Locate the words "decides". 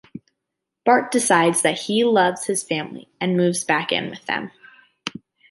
1.11-1.61